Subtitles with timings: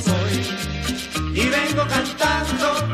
[0.00, 2.88] soy y vengo cantando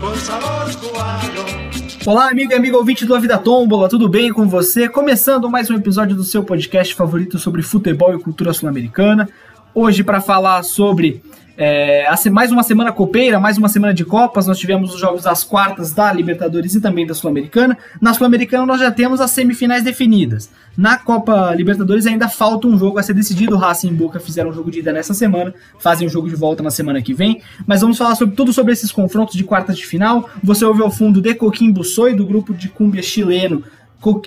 [0.00, 1.72] con sabor cubano.
[2.04, 4.88] Olá, amigo e amigo ouvinte do A Vida Tombola, tudo bem com você?
[4.88, 9.28] Começando mais um episódio do seu podcast favorito sobre futebol e cultura sul-americana.
[9.74, 11.22] Hoje para falar sobre
[11.56, 14.46] é, mais uma semana copeira, mais uma semana de Copas.
[14.46, 17.78] Nós tivemos os jogos das quartas da Libertadores e também da Sul-Americana.
[17.98, 20.50] Na Sul-Americana nós já temos as semifinais definidas.
[20.76, 23.54] Na Copa Libertadores ainda falta um jogo a ser decidido.
[23.54, 26.28] O Racing e Boca fizeram um jogo de ida nessa semana, fazem o um jogo
[26.28, 27.40] de volta na semana que vem.
[27.66, 30.28] Mas vamos falar sobre tudo sobre esses confrontos de quartas de final.
[30.44, 33.64] Você ouve ao fundo de Coquimbo Soy, do grupo de cúmbia chileno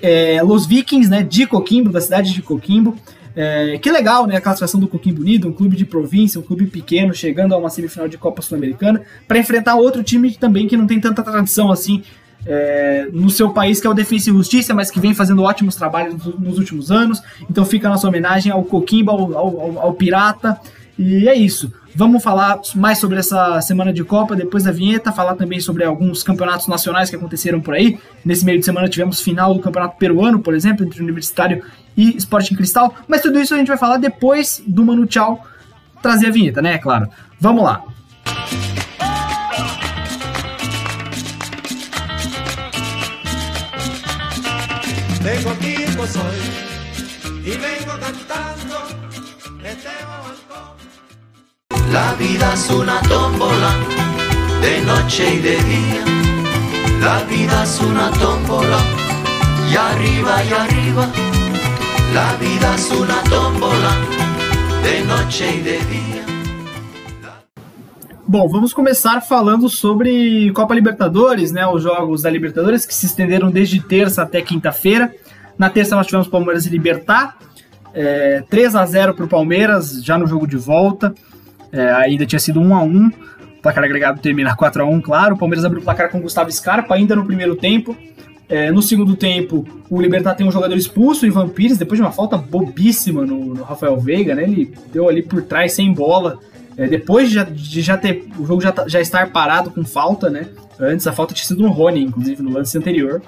[0.01, 2.95] é, Los Vikings, né, de Coquimbo, da cidade de Coquimbo.
[3.35, 4.37] É, que legal, né?
[4.37, 7.69] A classificação do Coquimbo Unido, um clube de província, um clube pequeno, chegando a uma
[7.69, 12.03] semifinal de Copa Sul-Americana, para enfrentar outro time também que não tem tanta tradição assim
[12.45, 15.75] é, no seu país, que é o Defensa e Justiça, mas que vem fazendo ótimos
[15.75, 17.21] trabalhos nos, últimos anos.
[17.49, 20.59] Então fica a nossa homenagem ao Coquimbo, ao, ao, ao Pirata.
[20.97, 21.71] E é isso.
[21.93, 26.23] Vamos falar mais sobre essa semana de Copa depois da vinheta, falar também sobre alguns
[26.23, 27.97] campeonatos nacionais que aconteceram por aí.
[28.23, 31.63] Nesse meio de semana tivemos final do Campeonato Peruano, por exemplo, entre Universitário
[31.95, 32.93] e Sporting Cristal.
[33.07, 35.45] Mas tudo isso a gente vai falar depois do Manu Tchau
[36.01, 36.73] trazer a vinheta, né?
[36.73, 37.09] É claro.
[37.39, 37.83] Vamos lá.
[45.21, 45.49] Vengo
[47.43, 48.54] vengo cantando
[51.91, 53.71] La vida es una tómbola
[54.61, 56.03] de noche y de día.
[56.99, 58.79] La vida es una tómbola
[59.71, 61.09] y arriba y arriba.
[62.13, 63.91] La vida es una tómbola
[64.83, 66.25] de noche y de dia.
[68.27, 71.67] Bom, vamos começar falando sobre Copa Libertadores, né?
[71.67, 75.13] Os jogos da Libertadores que se estenderam desde terça até quinta-feira.
[75.57, 77.37] Na terça nós tivemos Palmeiras e Libertar,
[77.93, 81.13] é, 3 a 0 para o Palmeiras, já no jogo de volta.
[81.75, 85.35] É, ainda tinha sido 1 a 1 O placar agregado termina 4 a 1 claro.
[85.35, 87.95] O Palmeiras abriu o placar com Gustavo Scarpa ainda no primeiro tempo.
[88.47, 92.05] É, no segundo tempo, o Libertar tem um jogador expulso, o Ivan Pires, depois de
[92.05, 94.43] uma falta bobíssima no, no Rafael Veiga, né?
[94.43, 96.39] Ele deu ali por trás sem bola.
[96.77, 99.83] É, depois de já, de já, ter o jogo já, tá, já estar parado com
[99.83, 100.47] falta, né?
[100.79, 103.21] Antes a falta tinha sido no Rony, inclusive, no lance anterior.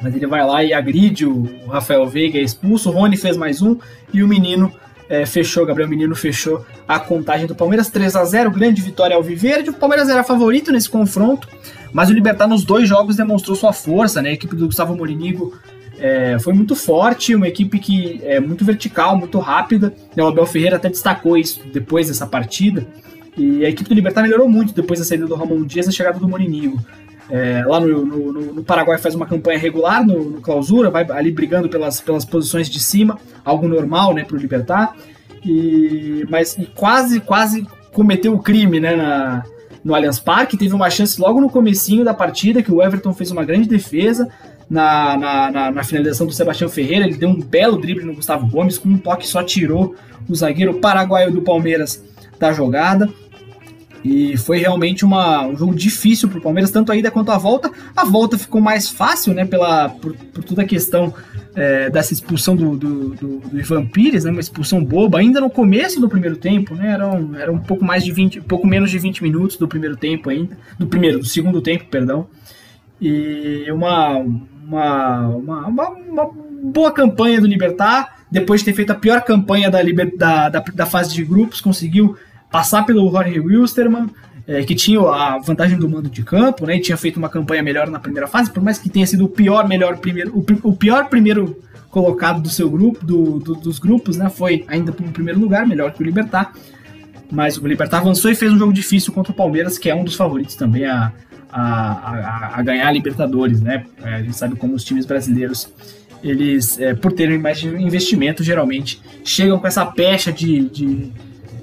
[0.00, 2.88] Mas ele vai lá e agride o Rafael Veiga, é expulso.
[2.88, 3.76] O Rony fez mais um
[4.14, 4.72] e o menino
[5.08, 9.22] é, fechou, Gabriel Menino fechou a contagem do Palmeiras 3 a 0 grande vitória ao
[9.22, 9.70] Viverde.
[9.70, 11.48] O Palmeiras era favorito nesse confronto,
[11.92, 14.30] mas o Libertar nos dois jogos demonstrou sua força, né?
[14.30, 15.56] A equipe do Gustavo Morinigo
[15.98, 19.94] é, foi muito forte, uma equipe que é muito vertical, muito rápida.
[20.16, 22.86] O Abel Ferreira até destacou isso depois dessa partida.
[23.36, 25.92] E a equipe do Libertar melhorou muito depois da saída do Ramon Dias e a
[25.92, 26.78] chegada do Morinigo.
[27.28, 31.32] É, lá no, no, no, Paraguai faz uma campanha regular no, no, clausura, vai ali
[31.32, 34.94] brigando pelas, pelas posições de cima, algo normal né, para o Libertar,
[35.44, 39.44] e, mas e quase, quase cometeu o crime né, na,
[39.82, 43.32] no Allianz Parque, teve uma chance logo no comecinho da partida, que o Everton fez
[43.32, 44.28] uma grande defesa,
[44.68, 47.06] na, na, na, na, finalização do Sebastião Ferreira.
[47.06, 49.94] Ele deu um belo drible no Gustavo Gomes, com um toque só tirou
[50.28, 52.02] o zagueiro paraguaio do Palmeiras
[52.38, 53.08] da jogada.
[54.04, 57.38] E foi realmente uma, um jogo difícil para o Palmeiras, tanto a ida quanto a
[57.38, 57.70] volta.
[57.96, 61.12] A volta ficou mais fácil, né, pela, por, por toda a questão
[61.54, 65.50] é, dessa expulsão do, do, do, do, Ivan Pires, né, uma expulsão boba, ainda no
[65.50, 68.90] começo do primeiro tempo, né, era um, era um pouco mais de 20, pouco menos
[68.90, 72.28] de 20 minutos do primeiro tempo ainda, do primeiro, do segundo tempo, perdão.
[73.00, 76.30] E uma, uma, uma, uma, uma
[76.62, 79.80] boa campanha do Libertar, depois de ter feito a pior campanha da,
[80.16, 82.16] da, da, da fase de grupos, conseguiu
[82.56, 84.08] passar pelo Jorge Wilstermann,
[84.46, 87.62] é, que tinha a vantagem do mando de campo, né, e tinha feito uma campanha
[87.62, 90.74] melhor na primeira fase, por mais que tenha sido o pior, melhor primeiro, o, o
[90.74, 95.38] pior primeiro colocado do seu grupo, do, do, dos grupos, né, foi ainda no primeiro
[95.38, 96.54] lugar, melhor que o Libertar,
[97.30, 100.02] mas o Libertar avançou e fez um jogo difícil contra o Palmeiras, que é um
[100.02, 101.12] dos favoritos também a,
[101.52, 105.68] a, a, a ganhar a Libertadores, né, é, a gente sabe como os times brasileiros
[106.24, 111.12] eles, é, por terem mais investimento, geralmente chegam com essa pecha de, de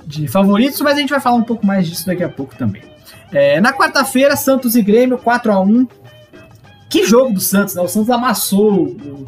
[0.06, 2.82] de favoritos, mas a gente vai falar um pouco mais disso daqui a pouco também.
[3.32, 5.88] É, na quarta-feira, Santos e Grêmio 4 a 1
[6.88, 7.82] Que jogo do Santos, né?
[7.82, 9.26] O Santos amassou o,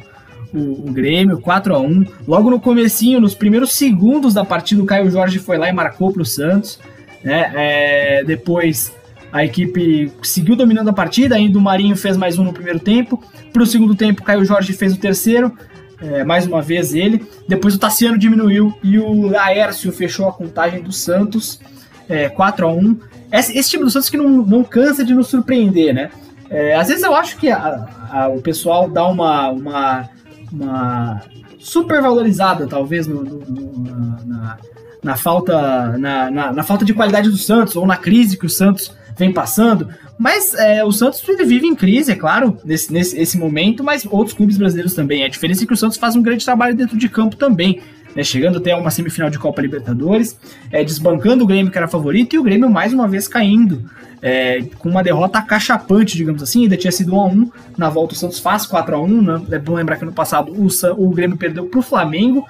[0.54, 4.86] o, o Grêmio 4 a 1 Logo no comecinho, nos primeiros segundos da partida, o
[4.86, 6.80] Caio Jorge foi lá e marcou para o Santos.
[7.24, 7.52] Né?
[7.56, 8.94] É, depois
[9.32, 13.22] a equipe seguiu dominando a partida, ainda o Marinho fez mais um no primeiro tempo.
[13.52, 15.52] Para o segundo tempo, Caio Jorge fez o terceiro
[16.12, 17.26] é, mais uma vez ele.
[17.48, 21.60] Depois o Tassiano diminuiu e o Laércio fechou a contagem do Santos,
[22.08, 23.00] é, 4 a 1
[23.32, 26.10] esse, esse time do Santos que não, não cansa de nos surpreender, né?
[26.50, 30.10] É, às vezes eu acho que a, a, o pessoal dá uma, uma,
[30.52, 31.22] uma
[31.60, 34.58] supervalorizada, talvez, no, no, no, na,
[35.04, 38.50] na, falta, na, na, na, falta de qualidade do Santos, ou na crise que o
[38.50, 39.90] Santos vem passando.
[40.18, 44.06] Mas é, o Santos ele vive em crise, é claro, nesse, nesse esse momento, mas
[44.06, 45.24] outros clubes brasileiros também.
[45.24, 47.82] A diferença é que o Santos faz um grande trabalho dentro de campo também.
[48.16, 50.40] Né, chegando até uma semifinal de Copa Libertadores,
[50.72, 53.90] é, desbancando o Grêmio que era favorito e o Grêmio mais uma vez caindo
[54.22, 58.40] é, com uma derrota cachapante, digamos assim, ainda tinha sido 1x1, na volta o Santos
[58.40, 59.56] faz 4x1, né?
[59.56, 60.68] é bom lembrar que no passado o,
[60.98, 62.48] o Grêmio perdeu para o Flamengo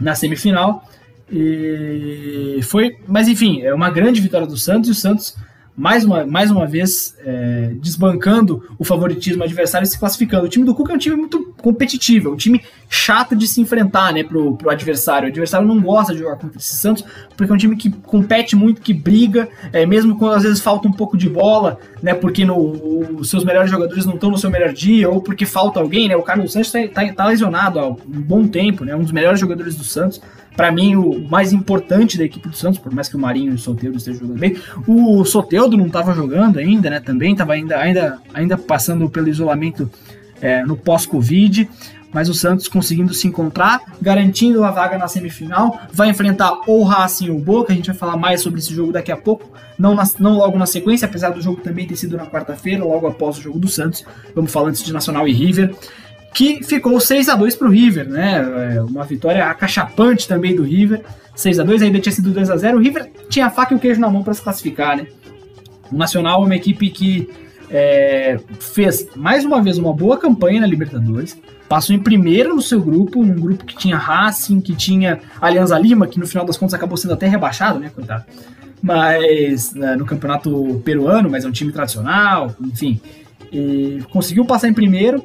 [0.00, 0.88] na semifinal,
[1.30, 5.36] e foi, mas enfim, é uma grande vitória do Santos e o Santos
[5.76, 10.44] mais uma, mais uma vez é, desbancando o favoritismo adversário e se classificando.
[10.44, 13.60] O time do Cuca é um time muito competitivo, é um time chato de se
[13.60, 15.28] enfrentar né, pro, pro adversário.
[15.28, 17.04] O adversário não gosta de jogar contra esse Santos,
[17.36, 20.88] porque é um time que compete muito, que briga, é, mesmo quando às vezes falta
[20.88, 24.50] um pouco de bola, né, porque no, os seus melhores jogadores não estão no seu
[24.50, 27.88] melhor dia, ou porque falta alguém, né, o Carlos Santos está tá, tá lesionado há
[27.88, 30.20] um bom tempo, né, um dos melhores jogadores do Santos,
[30.56, 33.54] para mim, o mais importante da equipe do Santos, por mais que o Marinho e
[33.54, 34.56] o Soteudo estejam jogando bem.
[34.86, 37.00] O Soteudo não estava jogando ainda, né?
[37.00, 39.90] Também estava ainda, ainda, ainda passando pelo isolamento
[40.40, 41.68] é, no pós-Covid.
[42.12, 46.84] Mas o Santos conseguindo se encontrar, garantindo a vaga na semifinal, vai enfrentar ou o
[46.84, 47.72] Racing ou o Boca.
[47.72, 49.48] A gente vai falar mais sobre esse jogo daqui a pouco,
[49.78, 53.06] não, na, não logo na sequência, apesar do jogo também ter sido na quarta-feira, logo
[53.06, 54.04] após o jogo do Santos.
[54.34, 55.72] Vamos falar antes de Nacional e River
[56.34, 58.74] que ficou 6 a 2 para o River, né?
[58.76, 61.02] É, uma vitória acachapante também do River.
[61.34, 63.76] 6 a 2 ainda tinha sido 2 a 0 O River tinha a faca e
[63.76, 65.06] o queijo na mão para se classificar, né?
[65.90, 67.28] O Nacional é uma equipe que
[67.70, 71.36] é, fez mais uma vez uma boa campanha na Libertadores.
[71.68, 76.06] Passou em primeiro no seu grupo, um grupo que tinha Racing, que tinha Alianza Lima,
[76.06, 78.24] que no final das contas acabou sendo até rebaixado, né, coitado.
[78.82, 83.00] Mas né, no campeonato peruano, mas é um time tradicional, enfim.
[83.52, 85.24] E conseguiu passar em primeiro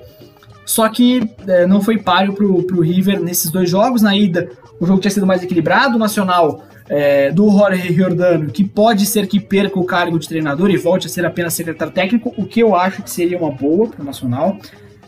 [0.66, 4.02] só que é, não foi páreo pro, pro River nesses dois jogos.
[4.02, 5.96] Na ida, o jogo tinha sido mais equilibrado.
[5.96, 10.70] O Nacional é, do Jorge Giordano, que pode ser que perca o cargo de treinador
[10.70, 13.88] e volte a ser apenas secretário técnico, o que eu acho que seria uma boa
[13.88, 14.58] para o Nacional.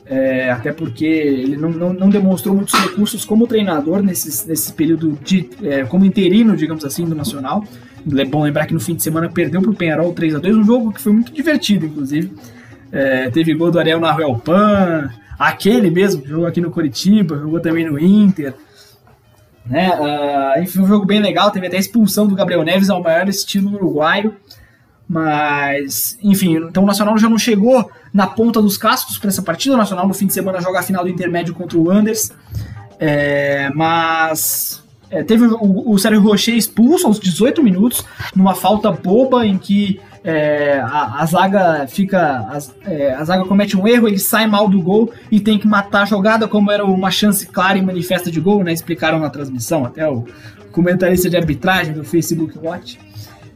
[0.09, 5.19] É, até porque ele não, não, não, demonstrou muitos recursos como treinador nesse, nesse período
[5.21, 7.65] de, é, como interino, digamos assim, do Nacional.
[8.17, 10.55] É bom lembrar que no fim de semana perdeu para o Penharol 3 a 2
[10.55, 12.31] um jogo que foi muito divertido, inclusive.
[12.89, 14.41] É, teve gol do Ariel Nahuel
[15.37, 18.53] aquele mesmo, que jogou aqui no Curitiba, jogou também no Inter.
[19.65, 19.89] Né?
[19.89, 23.27] Uh, enfim, um jogo bem legal, teve até a expulsão do Gabriel Neves ao maior
[23.27, 24.35] estilo uruguaio.
[25.09, 29.75] Mas, enfim, então o Nacional já não chegou na ponta dos cascos para essa partida.
[29.75, 32.31] O Nacional no fim de semana joga a final do intermédio contra o Anders.
[32.99, 38.03] É, mas é, teve o, o Sérgio Rocher expulso aos 18 minutos,
[38.35, 42.19] numa falta boba em que é, a, a, zaga fica.
[42.19, 45.65] A, é, a, zaga comete um erro, ele sai mal do gol e tem que
[45.65, 48.73] matar a jogada, como era uma chance clara e manifesta de gol, né?
[48.73, 50.25] Explicaram na transmissão, até o
[50.69, 52.99] comentarista de arbitragem do Facebook Watch.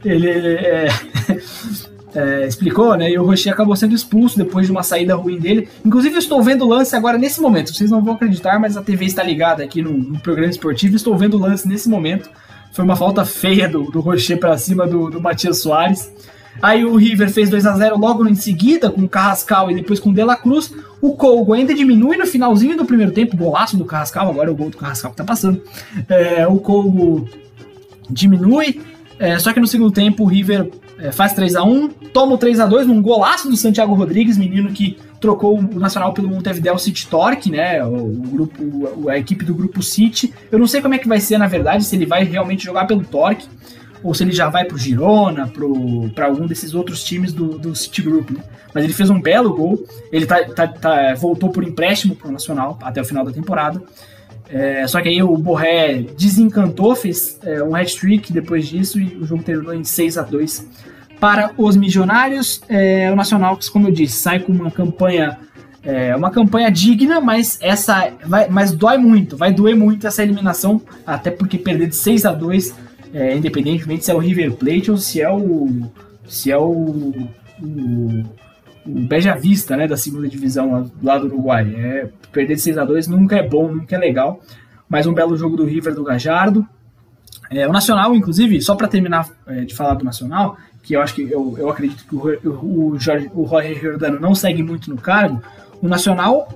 [0.05, 0.87] Ele é,
[2.15, 3.11] é, explicou, né?
[3.11, 5.67] E o Rocher acabou sendo expulso depois de uma saída ruim dele.
[5.85, 7.75] Inclusive, estou vendo o lance agora nesse momento.
[7.75, 10.95] Vocês não vão acreditar, mas a TV está ligada aqui no, no programa esportivo.
[10.95, 12.29] Estou vendo o lance nesse momento.
[12.71, 16.09] Foi uma falta feia do, do Rocher para cima do, do Matias Soares.
[16.61, 19.99] Aí o River fez 2 a 0 logo em seguida, com o Carrascal e depois
[19.99, 20.73] com o De La Cruz.
[20.99, 24.55] O Colgo ainda diminui no finalzinho do primeiro tempo, golaço do Carrascal, agora é o
[24.55, 25.61] gol do Carrascal que tá passando.
[26.09, 27.27] É, o Colgo
[28.09, 28.81] diminui,
[29.17, 32.37] é, só que no segundo tempo o River é, faz 3 a 1 toma o
[32.37, 36.77] 3 a 2 num golaço do Santiago Rodrigues, menino que trocou o Nacional pelo Montevideo
[36.77, 37.83] City Torque, né?
[37.83, 40.33] O, o, grupo, a equipe do grupo City.
[40.51, 42.85] Eu não sei como é que vai ser, na verdade, se ele vai realmente jogar
[42.85, 43.47] pelo Torque
[44.03, 45.51] ou se ele já vai pro Girona,
[46.13, 48.43] para algum desses outros times do, do City Group, né?
[48.73, 52.79] Mas ele fez um belo gol, ele tá, tá, tá voltou por empréstimo pro Nacional
[52.81, 53.81] até o final da temporada.
[54.49, 59.25] É, só que aí o Borré desencantou, fez é, um hat-trick depois disso e o
[59.25, 60.67] jogo terminou em 6 a 2
[61.19, 62.61] para os Milionários.
[62.67, 65.37] É, o Nacional, como eu disse, sai com uma campanha
[65.83, 70.79] é uma campanha digna, mas essa vai, mas dói muito, vai doer muito essa eliminação,
[71.05, 72.75] até porque perder de 6 a 2
[73.13, 75.89] é, independentemente se é o River Plate ou se é o
[76.27, 76.71] se é o,
[77.61, 78.23] o,
[78.85, 81.73] o Beja Vista, né, da segunda divisão lá do Uruguai.
[81.75, 84.39] É, perder de 6 a 2 nunca é bom, nunca é legal,
[84.87, 86.65] mas um belo jogo do River do Gajardo.
[87.49, 91.13] É, o Nacional, inclusive, só para terminar é, de falar do Nacional, que eu acho
[91.13, 95.43] que eu, eu acredito que o, o, Jorge, o Giordano não segue muito no cargo,
[95.81, 96.47] o Nacional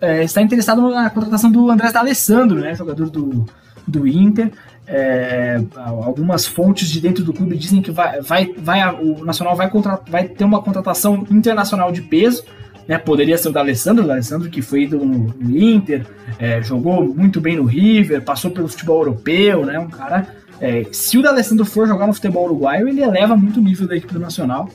[0.00, 3.46] é, está interessado na contratação do Andrés D'Alessandro, né, jogador do,
[3.86, 4.52] do Inter.
[4.90, 9.70] É, algumas fontes de dentro do clube dizem que vai, vai, vai o Nacional vai,
[10.08, 12.42] vai ter uma contratação internacional de peso
[12.88, 12.96] né?
[12.96, 16.06] Poderia ser o D'Alessandro, o D'Alessandro que foi do, no, no Inter,
[16.38, 19.78] é, jogou muito bem no River, passou pelo futebol europeu, né?
[19.78, 20.26] Um cara.
[20.58, 23.94] É, se o D'Alessandro for jogar no futebol uruguaio, ele eleva muito o nível da
[23.94, 24.70] equipe do Nacional.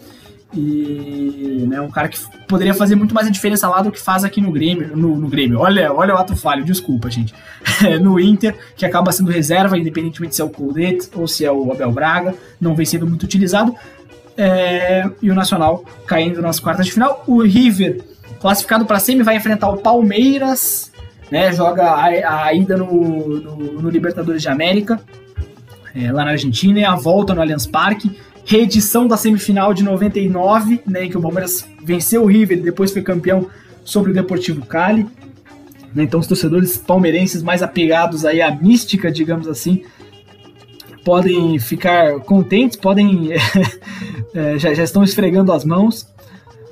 [0.56, 4.24] E né, um cara que poderia fazer muito mais a diferença lá do que faz
[4.24, 4.96] aqui no Grêmio.
[4.96, 5.60] No, no Grêmio.
[5.60, 7.34] Olha, olha o ato falho, desculpa, gente.
[8.02, 11.72] no Inter, que acaba sendo reserva, independentemente se é o Coldet ou se é o
[11.72, 13.76] Abel Braga, não vem sendo muito utilizado.
[14.38, 17.24] É, e o Nacional caindo nas quartas de final.
[17.28, 18.04] O River,
[18.40, 20.92] classificado para semi, vai enfrentar o Palmeiras,
[21.32, 25.00] né, joga a, a ida no, no, no, Libertadores de América,
[25.96, 28.16] é, lá na Argentina, e a volta no Allianz Parque.
[28.46, 32.92] Reedição da semifinal de 99, né, em que o Palmeiras venceu o River e depois
[32.92, 33.48] foi campeão
[33.84, 35.08] sobre o Deportivo Cali.
[35.96, 39.84] Né, então os torcedores palmeirenses mais apegados aí à mística, digamos assim,
[41.04, 43.32] podem ficar contentes, podem
[44.34, 46.08] é, já, já, estão esfregando as mãos,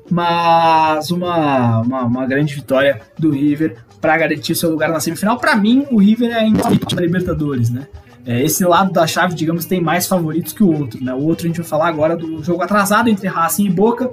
[0.09, 5.37] mas uma, uma, uma grande vitória do River para garantir seu lugar na semifinal.
[5.37, 7.87] Para mim, o River é ainda da Libertadores, né?
[8.25, 11.03] É, esse lado da chave, digamos, tem mais favoritos que o outro.
[11.03, 11.13] Né?
[11.13, 14.11] O outro a gente vai falar agora do jogo atrasado entre Racing e Boca.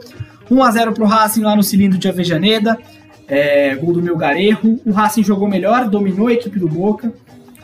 [0.50, 2.78] 1 a 0 para o Racing lá no cilindro de Avejaneda.
[3.26, 4.80] É, gol do Melgarejo.
[4.84, 7.12] O Racing jogou melhor, dominou a equipe do Boca,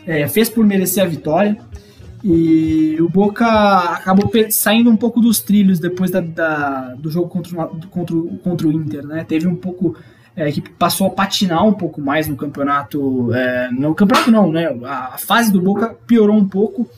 [0.06, 1.56] é, fez por merecer a vitória.
[2.22, 7.66] E o Boca acabou saindo um pouco dos trilhos depois da, da do jogo contra,
[7.90, 9.24] contra, contra o Inter, né?
[9.24, 9.94] Teve um pouco.
[10.36, 13.32] É, equipe passou a patinar um pouco mais no campeonato.
[13.32, 14.66] É, no campeonato não, né?
[14.84, 16.88] A, a, fase do Boca piorou um pouco.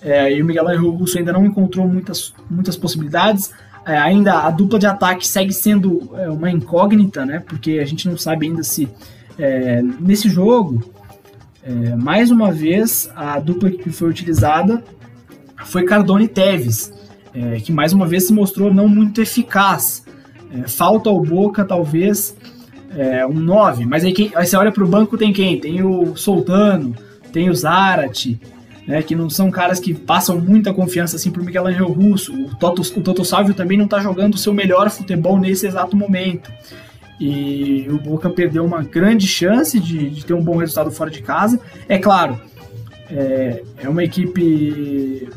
[0.00, 3.52] É, e o Miguel Angel Russo ainda não encontrou muitas, muitas possibilidades.
[3.84, 7.40] É, ainda a dupla de ataque segue sendo é, uma incógnita, né?
[7.40, 8.88] Porque a gente não sabe ainda se
[9.38, 10.82] é, nesse jogo
[11.98, 14.82] mais uma vez, a dupla que foi utilizada
[15.66, 16.90] foi Cardone e Teves,
[17.62, 20.02] que mais uma vez se mostrou não muito eficaz.
[20.66, 22.34] Falta ao Boca, talvez,
[22.96, 25.58] é, um 9, mas aí, quem, aí você olha para o banco, tem quem?
[25.58, 26.94] Tem o Soltano,
[27.32, 28.40] tem o Zarate,
[28.86, 32.32] né, que não são caras que passam muita confiança assim para o Miguel Angel Russo.
[32.32, 35.96] O Toto, o Toto Salvio também não está jogando o seu melhor futebol nesse exato
[35.96, 36.50] momento.
[37.20, 41.20] E o Boca perdeu uma grande chance de, de ter um bom resultado fora de
[41.20, 41.60] casa.
[41.88, 42.40] É claro,
[43.10, 45.28] é, é uma equipe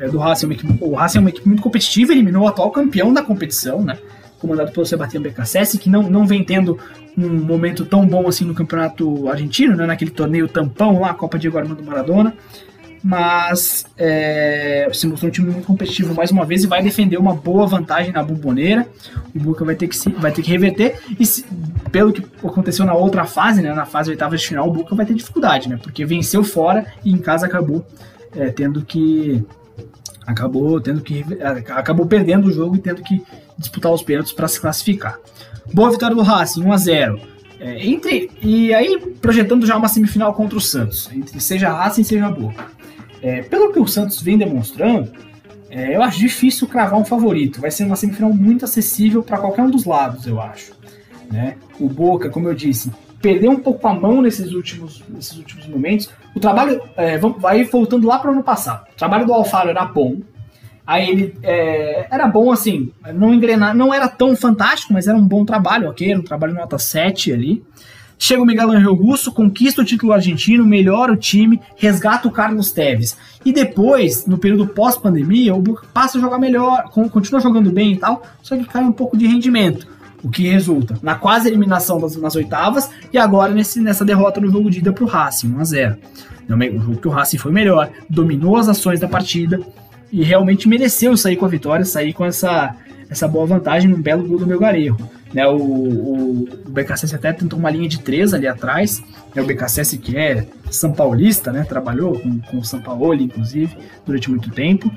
[0.00, 2.48] é, do Racing, é uma equipe, o Racing é uma equipe muito competitiva, eliminou o
[2.48, 3.98] atual campeão da competição, né?
[4.38, 6.78] Comandado pelo Sebastião BKSS, que não, não vem tendo
[7.16, 9.86] um momento tão bom assim no campeonato argentino, né?
[9.86, 12.34] Naquele torneio tampão lá, Copa Diego Armando Maradona
[13.02, 17.34] mas é, se mostrou um time muito competitivo mais uma vez e vai defender uma
[17.34, 18.86] boa vantagem na bomboneira.
[19.34, 21.44] O Boca vai ter que, se, vai ter que reverter e se,
[21.92, 25.06] pelo que aconteceu na outra fase, né, na fase oitava de final, o Boca vai
[25.06, 27.86] ter dificuldade, né, porque venceu fora e em casa acabou
[28.34, 29.44] é, tendo que
[30.26, 31.24] acabou tendo que
[31.70, 33.22] acabou perdendo o jogo e tendo que
[33.58, 35.18] disputar os pênaltis para se classificar.
[35.72, 37.20] Boa vitória do Racing, 1 a 0.
[37.60, 42.30] É, entre e aí projetando já uma semifinal contra o Santos, entre seja Racing seja
[42.30, 42.66] Boca.
[43.20, 45.10] É, pelo que o Santos vem demonstrando,
[45.68, 47.60] é, eu acho difícil cravar um favorito.
[47.60, 50.72] Vai ser uma semifinal muito acessível para qualquer um dos lados, eu acho.
[51.30, 51.56] Né?
[51.78, 56.08] O Boca, como eu disse, perdeu um pouco a mão nesses últimos, nesses últimos momentos.
[56.34, 58.86] O trabalho é, vai voltando lá para o ano passado.
[58.92, 60.16] O trabalho do Alfaro era bom.
[60.88, 65.28] Aí ele é, era bom assim, não engrenar, não era tão fantástico, mas era um
[65.28, 66.10] bom trabalho, ok?
[66.10, 67.62] Era um trabalho nota 7 ali.
[68.18, 72.72] Chega o Miguel Angel Russo, conquista o título argentino, melhora o time, resgata o Carlos
[72.72, 73.18] Teves.
[73.44, 77.96] E depois, no período pós-pandemia, o Boca passa a jogar melhor, continua jogando bem e
[77.98, 79.86] tal, só que cai um pouco de rendimento.
[80.24, 84.50] O que resulta na quase eliminação das, nas oitavas e agora nesse, nessa derrota no
[84.50, 85.98] jogo de ida para o Racing, 1x0.
[86.48, 89.60] O jogo que o Racing foi melhor, dominou as ações da partida
[90.12, 92.74] e realmente mereceu sair com a vitória, sair com essa,
[93.08, 94.96] essa boa vantagem num belo gol do meu Garejo.
[95.32, 99.02] Né, o, o, o BKSS até tentou uma linha de três ali atrás.
[99.34, 103.76] Né, o BKSS que é São Paulista, né, trabalhou com, com o São Paulo, inclusive,
[104.06, 104.90] durante muito tempo.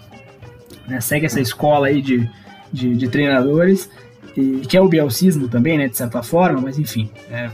[0.88, 2.30] Né, segue essa escola aí de,
[2.72, 3.90] de, de treinadores.
[4.38, 7.50] E, que é o bielcismo também, né, de certa forma, mas enfim, é,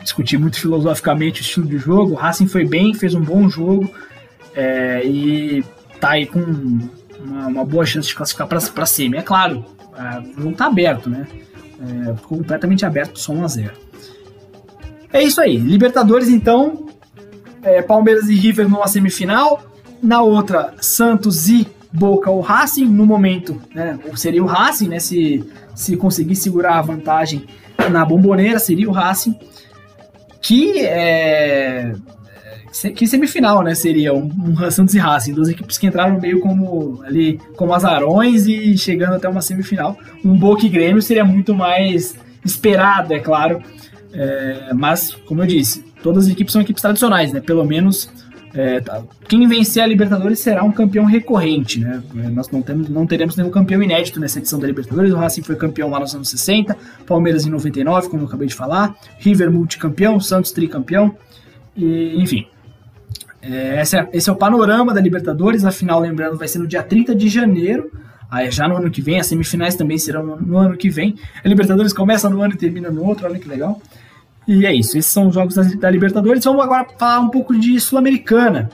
[0.00, 3.90] discutir muito filosoficamente o estilo de jogo, o Racing foi bem, fez um bom jogo
[4.54, 5.64] é, e
[6.02, 9.16] tá aí com uma, uma boa chance de classificar para semi.
[9.16, 9.64] É claro,
[9.96, 11.28] é, o jogo tá aberto, né?
[11.80, 13.72] É, completamente aberto, só 1 a 0
[15.12, 15.56] É isso aí.
[15.56, 16.88] Libertadores, então.
[17.62, 19.62] É, Palmeiras e River numa semifinal.
[20.02, 22.86] Na outra, Santos e Boca ou Racing.
[22.86, 24.98] No momento, né, seria o Racing, né?
[24.98, 27.46] Se, se conseguir segurar a vantagem
[27.92, 29.38] na bomboneira, seria o Racing.
[30.40, 31.94] Que é
[32.94, 33.74] que semifinal, né?
[33.74, 38.46] Seria um, um Santos e Racing, duas equipes que entraram meio como ali como azarões
[38.46, 39.96] e chegando até uma semifinal.
[40.24, 43.62] Um Boca e Grêmio seria muito mais esperado, é claro.
[44.12, 47.40] É, mas, como eu disse, todas as equipes são equipes tradicionais, né?
[47.40, 48.10] Pelo menos
[48.54, 49.02] é, tá.
[49.28, 52.02] quem vencer a Libertadores será um campeão recorrente, né?
[52.16, 55.12] É, nós não, temos, não teremos nenhum campeão inédito nessa edição da Libertadores.
[55.12, 56.76] O Racing foi campeão lá nos anos 60,
[57.06, 61.14] Palmeiras em 99, como eu acabei de falar, River multicampeão, Santos tricampeão,
[61.76, 62.46] e, enfim.
[63.42, 65.64] É, esse, é, esse é o panorama da Libertadores.
[65.64, 67.90] A final, lembrando, vai ser no dia 30 de janeiro.
[68.30, 71.16] Aí já no ano que vem, as semifinais também serão no, no ano que vem.
[71.44, 73.78] A Libertadores começa no ano e termina no outro, olha que legal.
[74.48, 76.42] E é isso, esses são os jogos da, da Libertadores.
[76.42, 78.70] Vamos agora falar um pouco de Sul-Americana,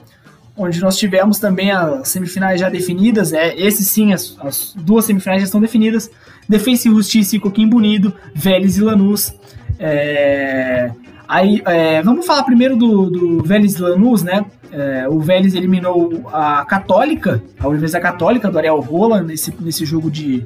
[0.56, 3.32] onde nós tivemos também as semifinais já definidas.
[3.32, 6.08] É, esses sim, as, as duas semifinais já estão definidas.
[6.48, 9.34] Defensa e Justiça e Coquimbo Unido, Vélez e Lanús.
[9.78, 10.90] É,
[11.26, 14.44] aí, é, vamos falar primeiro do, do Vélez e Lanús, né?
[14.70, 20.10] É, o Vélez eliminou a Católica, a Universidade Católica do Ariel Rola nesse, nesse jogo
[20.10, 20.44] de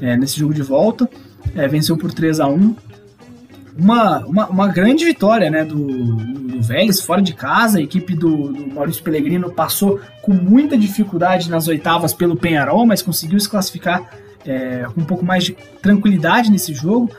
[0.00, 1.08] é, nesse jogo de volta.
[1.54, 2.76] É, venceu por 3 a 1
[3.78, 7.78] uma, uma, uma, grande vitória né, do, do Vélez fora de casa.
[7.78, 13.00] A equipe do, do, Maurício Pellegrino passou com muita dificuldade nas oitavas pelo Penharol, mas
[13.00, 14.10] conseguiu se classificar
[14.44, 17.10] é, com um pouco mais de tranquilidade nesse jogo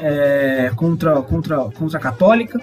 [0.00, 2.60] é, contra, contra, contra a Católica.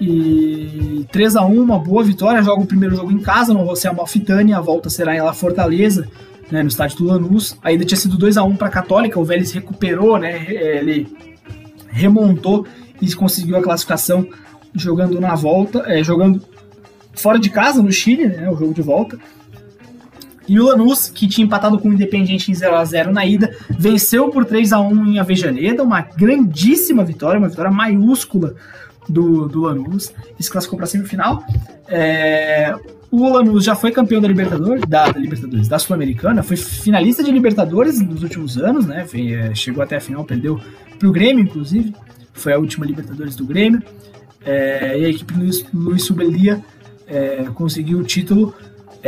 [0.00, 2.42] E 3 a 1 uma boa vitória.
[2.42, 4.52] Joga o primeiro jogo em casa no José Amalfitani.
[4.52, 6.08] A volta será em La Fortaleza,
[6.50, 7.56] né, no estádio do Lanús.
[7.62, 9.18] A ida tinha sido 2 a 1 para a Católica.
[9.18, 11.08] O Vélez recuperou, né, ele
[11.88, 12.66] remontou
[13.00, 14.28] e conseguiu a classificação
[14.74, 16.42] jogando na volta, é, jogando
[17.14, 19.18] fora de casa no Chile, né, o jogo de volta.
[20.46, 23.54] E o Lanús, que tinha empatado com o Independiente em 0 a 0 na ida,
[23.68, 28.54] venceu por 3 a 1 em Avejaneda, uma grandíssima vitória, uma vitória maiúscula
[29.08, 31.42] do, do Lanús, se classificou para a semifinal.
[31.88, 32.74] É,
[33.10, 37.30] o Lanús já foi campeão da Libertadores, da, da Libertadores, da Sul-Americana, foi finalista de
[37.30, 39.06] Libertadores nos últimos anos, né?
[39.06, 40.60] Foi, é, chegou até a final, perdeu
[40.98, 41.94] para o Grêmio, inclusive.
[42.34, 43.82] Foi a última Libertadores do Grêmio.
[44.44, 46.62] É, e a equipe Luiz, Luiz Subelia
[47.06, 48.54] é, conseguiu o título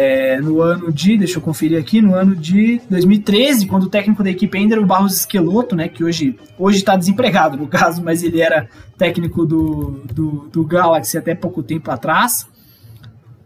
[0.03, 4.25] é, no ano de, deixa eu conferir aqui, no ano de 2013, quando o técnico
[4.25, 6.35] da equipe ainda era o Barros Esqueloto, né, que hoje
[6.71, 11.91] está desempregado no caso, mas ele era técnico do, do, do Galaxy até pouco tempo
[11.91, 12.49] atrás.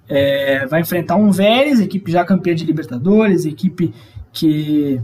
[0.09, 3.93] É, vai enfrentar um Vélez, equipe já campeã de Libertadores, equipe
[4.33, 5.01] que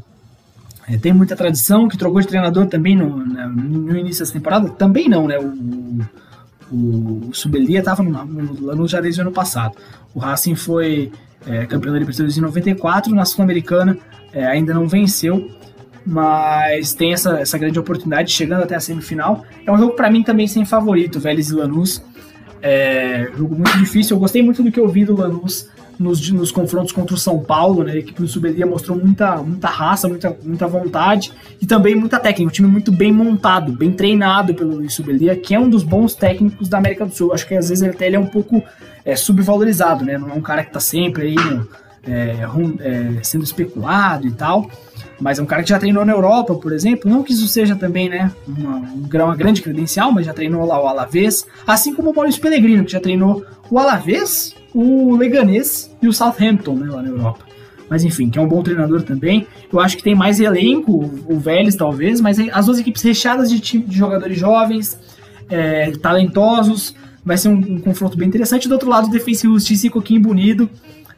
[0.87, 4.69] é, tem muita tradição, que trocou de treinador também no, no início dessa temporada.
[4.69, 5.37] Também não, né?
[5.37, 9.75] O, o, o Subelia estava no, no Lanús já desde o ano passado.
[10.15, 11.11] O Racing foi
[11.47, 13.97] é, campeão da Libertadores em 94, na Sul-Americana
[14.33, 15.51] é, ainda não venceu,
[16.07, 19.45] mas tem essa, essa grande oportunidade chegando até a semifinal.
[19.67, 22.03] É um jogo para mim também sem favorito, Vélez e Lanús.
[22.63, 24.17] É, jogo muito difícil.
[24.17, 25.69] Eu gostei muito do que eu vi do Lanús
[26.01, 27.93] nos, nos confrontos contra o São Paulo, né?
[27.93, 32.49] A equipe do Subelia mostrou muita, muita raça, muita, muita vontade e também muita técnica.
[32.49, 36.15] Um time muito bem montado, bem treinado pelo Luiz Subelia, que é um dos bons
[36.15, 37.35] técnicos da América do Sul.
[37.35, 38.63] Acho que às vezes ele até ele é um pouco
[39.05, 40.17] é, subvalorizado, né?
[40.17, 41.69] Não é um cara que tá sempre aí no,
[42.03, 42.47] é,
[42.81, 44.71] é, sendo especulado e tal.
[45.21, 47.11] Mas é um cara que já treinou na Europa, por exemplo.
[47.11, 48.79] Não que isso seja também, né, uma,
[49.27, 51.47] uma grande credencial, mas já treinou lá o Alavés.
[51.67, 56.75] Assim como o Maurício Pellegrino, que já treinou o Alavés, o Leganês e o Southampton,
[56.75, 57.45] né, lá na Europa.
[57.89, 59.47] Mas enfim, que é um bom treinador também.
[59.73, 63.59] Eu acho que tem mais elenco, o Vélez talvez, mas as duas equipes recheadas de,
[63.59, 64.97] time, de jogadores jovens,
[65.49, 66.95] é, talentosos.
[67.25, 68.69] Vai ser um, um, confronto bem interessante.
[68.69, 70.71] Do outro lado, Defensa e Justiça e Coquimbo Unido.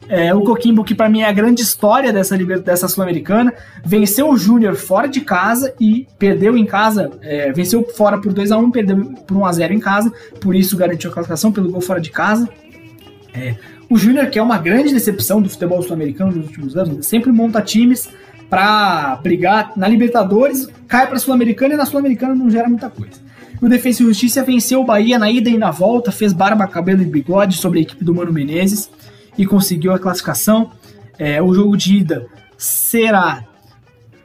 [0.08, 3.52] É, o Coquimbo, que para mim é a grande história dessa, dessa Sul-Americana,
[3.84, 8.50] venceu o Júnior fora de casa e perdeu em casa, é, venceu fora por 2
[8.50, 11.70] a 1 perdeu por 1 a 0 em casa, por isso garantiu a classificação pelo
[11.70, 12.48] gol fora de casa.
[13.34, 13.56] É,
[13.88, 17.60] o Júnior, que é uma grande decepção do futebol sul-americano nos últimos anos, sempre monta
[17.62, 18.08] times
[18.48, 23.20] para brigar na Libertadores, cai para Sul-Americana e na Sul-Americana não gera muita coisa.
[23.62, 27.00] O Defensa e Justiça venceu o Bahia na ida e na volta, fez barba, cabelo
[27.00, 28.90] e bigode sobre a equipe do Mano Menezes
[29.38, 30.70] e conseguiu a classificação.
[31.18, 32.26] É, o jogo de ida
[32.58, 33.44] será.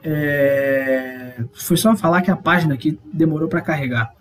[0.04, 4.12] É, foi só falar que a página aqui demorou para carregar.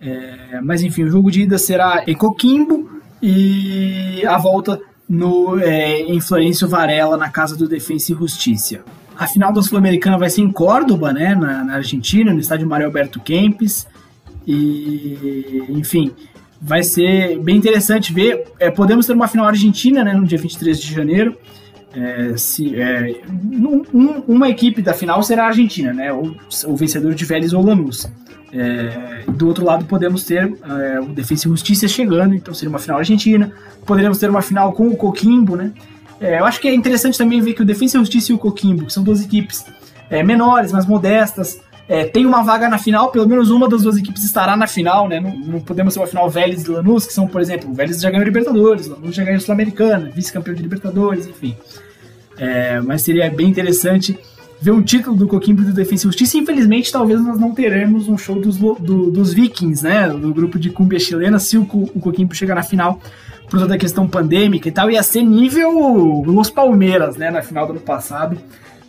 [0.00, 6.02] É, mas enfim, o jogo de ida será em Coquimbo, e a volta no, é,
[6.02, 8.80] em Florencio Varela, na Casa do Defensa e Justiça.
[9.18, 12.86] A final da Sul-Americana vai ser em Córdoba, né, na, na, Argentina, no estádio Mário
[12.86, 13.86] Alberto Kempes.
[14.46, 16.12] E, enfim,
[16.60, 18.44] vai ser bem interessante ver.
[18.58, 21.36] É, podemos ter uma final argentina né, no dia 23 de janeiro.
[21.92, 26.36] É, se, é, um, uma equipe da final será a Argentina, né, o,
[26.76, 28.10] vencedor de Vélez ou Lanús.
[28.52, 32.78] É, do outro lado, podemos ter é, o Defensa e Justiça chegando, então seria uma
[32.78, 33.52] final argentina.
[33.84, 35.72] Poderíamos ter uma final com o Coquimbo, né?
[36.20, 38.38] É, eu acho que é interessante também ver que o Defensa e Justiça e o
[38.38, 39.64] Coquimbo, que são duas equipes
[40.10, 43.96] é, menores, mas modestas, é, tem uma vaga na final, pelo menos uma das duas
[43.96, 45.18] equipes estará na final, né?
[45.18, 48.00] Não, não podemos ser uma final Vélez e Lanús, que são, por exemplo, o Vélez
[48.00, 51.56] já ganhou Libertadores, Lanús já ganhou Sul-Americana, vice-campeão de Libertadores, enfim.
[52.38, 54.16] É, mas seria bem interessante
[54.60, 56.38] ver um título do Coquimbo do Defensa e Justiça.
[56.38, 60.08] Infelizmente, talvez nós não teremos um show dos, do, dos Vikings, né?
[60.10, 63.00] Do grupo de cumbia chilena, se o, o Coquimbo chegar na final
[63.48, 67.32] por toda a questão pandêmica e tal, ia ser nível Los Palmeiras, né?
[67.32, 68.38] Na final do ano passado,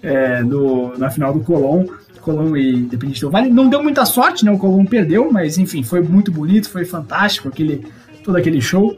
[0.03, 1.87] é, do, na final do Colón.
[2.21, 3.49] Colón e Independente do Vale.
[3.49, 4.51] Não deu muita sorte, né?
[4.51, 7.85] O Colón perdeu, mas enfim, foi muito bonito, foi fantástico aquele,
[8.23, 8.95] todo aquele show.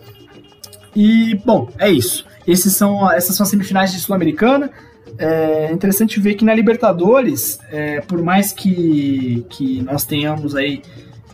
[0.95, 2.25] E, bom, é isso.
[2.47, 4.69] Esses são, essas são as semifinais de Sul-Americana.
[5.17, 10.81] É interessante ver que na Libertadores, é, por mais que, que nós tenhamos aí.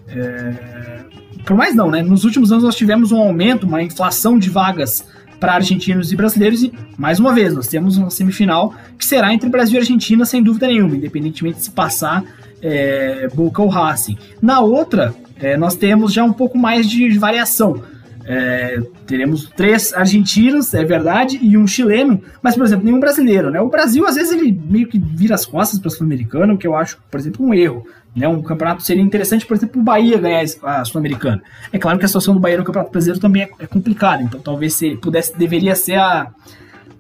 [0.08, 1.00] É,
[1.46, 2.02] por mais não, né?
[2.02, 5.06] Nos últimos anos nós tivemos um aumento, uma inflação de vagas
[5.40, 6.64] para argentinos e brasileiros.
[6.64, 10.44] E, mais uma vez, nós temos uma semifinal que será entre Brasil e Argentina, sem
[10.44, 12.24] dúvida nenhuma, independentemente de se passar
[12.62, 14.18] é, Boca ou Racing.
[14.42, 17.82] Na outra, é, nós temos já um pouco mais de variação.
[18.32, 23.60] É, teremos três argentinos, é verdade, e um chileno, mas, por exemplo, nenhum brasileiro, né?
[23.60, 26.76] O Brasil, às vezes, ele meio que vira as costas para o sul-americano, que eu
[26.76, 27.88] acho, por exemplo, um erro.
[28.16, 28.28] Né?
[28.28, 31.42] Um campeonato seria interessante, por exemplo, o Bahia ganhar a Sul-Americana.
[31.74, 34.40] É claro que a situação do Bahia no Campeonato Brasileiro também é, é complicada, então
[34.40, 36.32] talvez se pudesse, deveria ser a,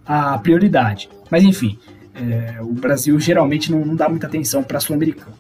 [0.08, 1.10] a prioridade.
[1.30, 1.78] Mas enfim,
[2.16, 5.34] é, o Brasil geralmente não, não dá muita atenção para a Sul-Americana.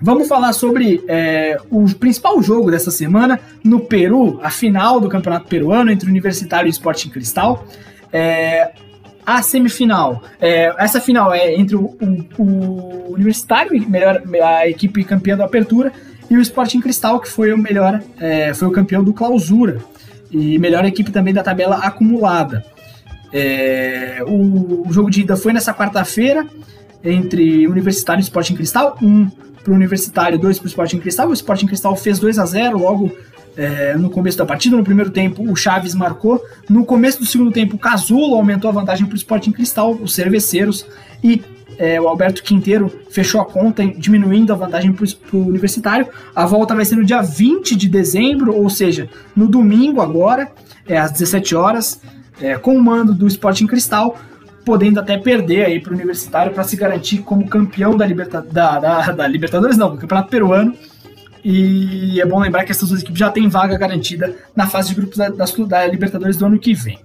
[0.00, 5.48] Vamos falar sobre é, o principal jogo dessa semana no Peru, a final do Campeonato
[5.48, 7.66] Peruano entre Universitário e Sporting Cristal.
[8.12, 8.70] É,
[9.26, 15.36] a semifinal, é, essa final é entre o, o, o, Universitário, melhor, a equipe campeã
[15.36, 15.92] da Apertura,
[16.30, 19.78] e o Sporting Cristal, que foi o melhor, é, foi o campeão do Clausura
[20.30, 22.64] e melhor equipe também da tabela acumulada.
[23.32, 26.46] É, o, o, jogo de ida foi nessa quarta-feira
[27.04, 29.28] entre Universitário e Sporting Cristal, um
[29.62, 31.28] para o Universitário, dois para o Sporting Cristal.
[31.28, 33.12] O Sporting Cristal fez 2 a 0 logo
[33.56, 34.76] é, no começo da partida.
[34.76, 36.42] No primeiro tempo, o Chaves marcou.
[36.68, 40.14] No começo do segundo tempo, o Casulo aumentou a vantagem para o Sporting Cristal, os
[40.14, 40.86] cerveceiros.
[41.22, 41.42] E
[41.76, 46.08] é, o Alberto Quinteiro fechou a conta, diminuindo a vantagem para o Universitário.
[46.34, 50.50] A volta vai ser no dia 20 de dezembro, ou seja, no domingo agora,
[50.86, 52.00] é, às 17 horas,
[52.40, 54.16] é, com o mando do Sporting Cristal,
[54.68, 58.78] podendo até perder aí para o Universitário para se garantir como campeão da, liberta da,
[58.78, 60.76] da, da Libertadores, não, do Campeonato Peruano
[61.42, 64.96] e é bom lembrar que essas duas equipes já têm vaga garantida na fase de
[64.96, 66.98] grupos da, da, Libertadores do ano que vem.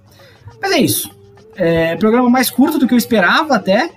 [0.60, 1.10] Mas é isso.
[1.56, 3.88] É, programa mais curto do que eu esperava até.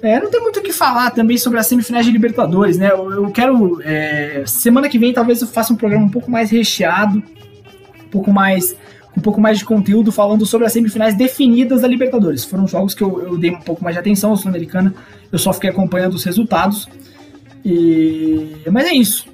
[0.00, 2.92] É, não tem muito o que falar também sobre as semifinais de Libertadores, né?
[2.92, 3.80] Eu, eu quero.
[3.82, 7.20] É, semana que vem talvez eu faça um programa um pouco mais recheado,
[8.04, 8.76] um pouco mais.
[9.16, 12.44] Um pouco mais de conteúdo falando sobre as semifinais definidas da Libertadores.
[12.44, 14.94] Foram jogos que eu, eu dei um pouco mais de atenção, a Sul-Americana
[15.32, 16.88] eu só fiquei acompanhando os resultados.
[17.64, 18.56] E...
[18.70, 19.26] Mas é isso.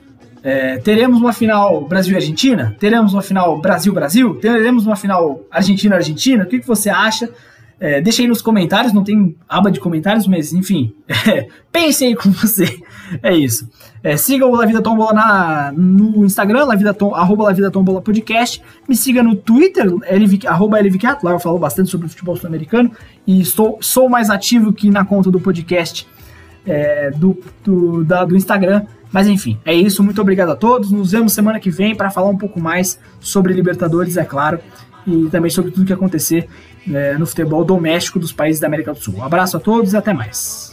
[0.43, 2.75] É, teremos uma final Brasil-Argentina?
[2.79, 4.35] Teremos uma final Brasil-Brasil?
[4.37, 6.45] Teremos uma final Argentina-Argentina?
[6.45, 7.31] O que, que você acha?
[7.79, 10.95] É, deixa aí nos comentários, não tem aba de comentários, mas enfim,
[11.29, 12.81] é, pense aí com você.
[13.23, 13.69] É isso.
[14.03, 17.71] É, siga o La Vida Tombola na, no Instagram, La Vida Tom, arroba La Vida
[17.71, 18.63] Tombola Podcast.
[18.89, 20.79] Me siga no Twitter, LV, arroba
[21.23, 22.91] lá eu falo bastante sobre o futebol sul-americano
[23.27, 26.07] e estou, sou mais ativo que na conta do podcast
[26.67, 28.87] é, do, do, da, do Instagram.
[29.13, 30.03] Mas enfim, é isso.
[30.03, 30.91] Muito obrigado a todos.
[30.91, 34.59] Nos vemos semana que vem para falar um pouco mais sobre Libertadores, é claro,
[35.07, 36.49] e também sobre tudo que acontecer
[36.91, 39.17] é, no futebol doméstico dos países da América do Sul.
[39.17, 40.73] Um abraço a todos e até mais.